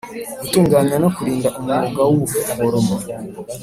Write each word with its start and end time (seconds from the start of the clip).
gutunganya 0.41 0.95
no 1.03 1.09
kurinda 1.15 1.49
umwuga 1.57 2.01
w 2.09 2.11
ubuforomo 2.15 2.95